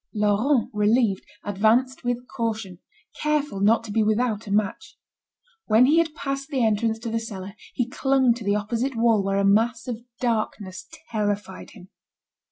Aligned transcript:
Laurent, 0.15 0.71
relieved, 0.73 1.23
advanced 1.43 2.03
with 2.03 2.27
caution, 2.27 2.79
careful 3.21 3.59
not 3.59 3.83
to 3.83 3.91
be 3.91 4.01
without 4.01 4.47
a 4.47 4.51
match. 4.51 4.97
When 5.67 5.85
he 5.85 5.99
had 5.99 6.15
passed 6.15 6.49
the 6.49 6.65
entrance 6.65 6.97
to 7.01 7.11
the 7.11 7.19
cellar, 7.19 7.53
he 7.75 7.87
clung 7.87 8.33
to 8.33 8.43
the 8.43 8.55
opposite 8.55 8.95
wall 8.95 9.23
where 9.23 9.37
a 9.37 9.45
mass 9.45 9.87
of 9.87 10.01
darkness 10.19 10.87
terrified 11.11 11.73
him. 11.75 11.89